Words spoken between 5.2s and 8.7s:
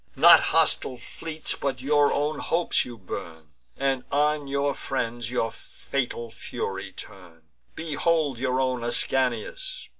your fatal fury turn. Behold your